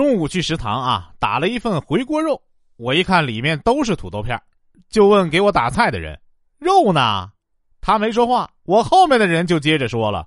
[0.00, 2.40] 中午去食堂啊，打了一份回锅肉，
[2.78, 4.40] 我一看里面都是土豆片
[4.88, 6.18] 就问给我打菜的人
[6.58, 7.30] ：“肉呢？”
[7.82, 10.26] 他没说话，我后面的人就接着说了：“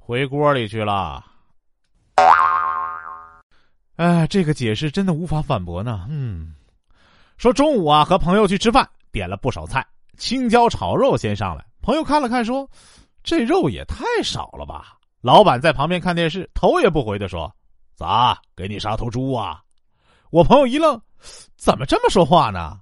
[0.00, 1.22] 回锅里去了。”
[3.96, 6.06] 哎，这个解释真的无法反驳呢。
[6.08, 6.54] 嗯，
[7.36, 9.86] 说中午啊和朋友去吃饭，点了不少菜，
[10.16, 11.62] 青椒炒肉先上来。
[11.82, 12.66] 朋友看了看说
[13.22, 17.54] ：“这肉也太少了吧？”老板在旁边看电视，头也不回的说
[17.94, 19.62] ：“咋给你杀头猪啊？”
[20.30, 21.00] 我朋友一愣
[21.56, 22.80] ：“怎么这么说话呢？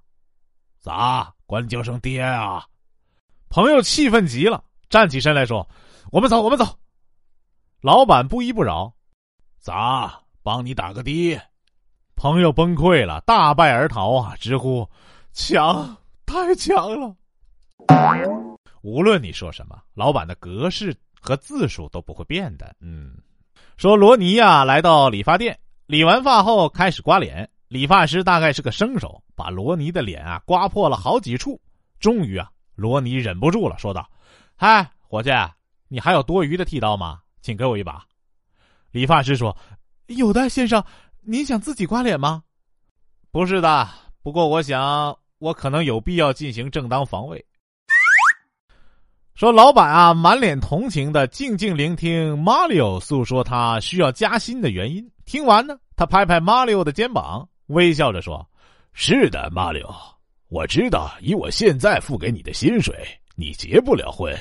[0.79, 2.66] 咋管你叫声爹啊？”
[3.48, 5.69] 朋友气愤极了，站起身来说
[6.11, 6.79] ：“我们走，我们走。”
[7.80, 8.95] 老板不依不饶
[9.61, 11.41] ：“咋？”帮你打个的，
[12.17, 14.34] 朋友崩溃了，大败而逃啊！
[14.41, 14.84] 直呼
[15.33, 17.15] 强，太强了。
[18.83, 22.75] 无论你说什么，老板的格式和字数都不会变的。
[22.81, 23.17] 嗯，
[23.77, 31.61] 说罗尼呀，来到理发店，理完发后开始刮脸，理发师大概是个生手，把罗尼的脸啊刮破了好几处。
[31.98, 34.09] 终于啊，罗尼忍不住了，说道
[34.56, 35.31] ：“嗨，伙计，
[35.89, 37.20] 你还有多余的剃刀吗？
[37.41, 38.05] 请给我一把。”
[38.93, 39.56] 理发师说。
[40.09, 40.84] 有的先生，
[41.23, 42.43] 您想自己刮脸吗？
[43.31, 43.89] 不是的，
[44.23, 47.43] 不过我想我可能有必要进行正当防卫。
[49.43, 55.05] 说老板啊，满脸同情的静静聆听马里奥诉说他需要加薪的原因。
[55.25, 58.49] 听完呢，他拍拍马里奥的肩膀，微笑着说
[58.95, 62.95] ：“是的，马里奥，我知道以我现在付给你的薪水，
[63.34, 64.33] 你结不了婚，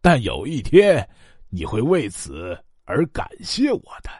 [0.00, 1.06] 但有一天
[1.50, 4.10] 你会为此而感谢我的。”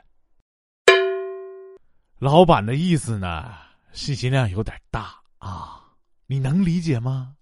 [2.20, 3.54] 老板的意思呢，
[3.94, 5.80] 信息量有点大啊，
[6.26, 7.32] 你能理解吗？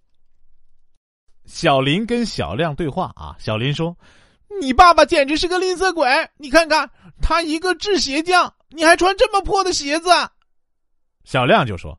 [1.47, 3.97] 小林跟小亮对话啊，小林说
[4.61, 6.89] ：“你爸爸简直是个吝啬鬼，你看看
[7.20, 10.09] 他一个制鞋匠，你还穿这么破的鞋子。”
[11.25, 11.98] 小亮就说：“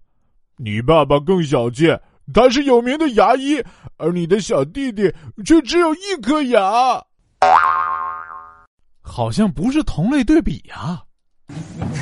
[0.58, 1.96] 你爸爸更小气，
[2.34, 3.64] 他是有名的牙医，
[3.98, 5.14] 而你的小弟弟
[5.46, 7.04] 却只有一颗牙，
[9.02, 11.02] 好像不是同类对比呀。”